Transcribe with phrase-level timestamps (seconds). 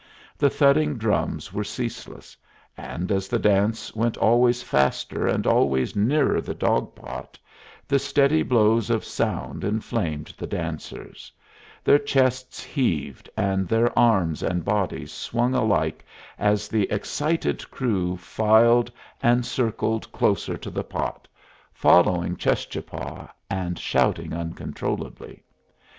[0.35, 2.35] The thudding drums were ceaseless;
[2.75, 7.37] and as the dance went always faster and always nearer the dog pot,
[7.87, 11.31] the steady blows of sound inflamed the dancers;
[11.83, 16.03] their chests heaved, and their arms and bodies swung alike
[16.39, 18.91] as the excited crew filed
[19.21, 21.27] and circled closer to the pot,
[21.75, 25.43] following Cheschapah, and shouting uncontrollably.